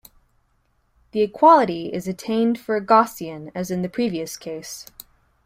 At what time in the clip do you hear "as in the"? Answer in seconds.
3.53-3.87